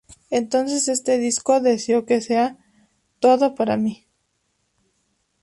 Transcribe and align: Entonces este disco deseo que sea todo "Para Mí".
Entonces 0.31 0.87
este 0.87 1.19
disco 1.19 1.59
deseo 1.61 2.07
que 2.07 2.21
sea 2.21 2.57
todo 3.19 3.53
"Para 3.53 3.77
Mí". 3.77 4.07